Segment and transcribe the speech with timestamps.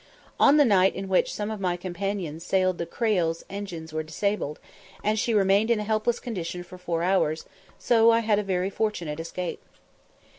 [0.39, 4.59] On the night on which some of my companions sailed the Creole's engines were disabled,
[5.03, 7.45] and she remained in a helpless condition for four hours,
[7.77, 9.61] so I had a very fortunate escape.